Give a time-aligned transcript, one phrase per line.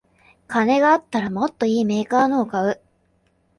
[0.47, 2.81] 金があったらもっといいメーカーのを買う